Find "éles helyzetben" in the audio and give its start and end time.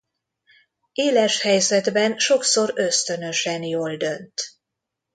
0.93-2.17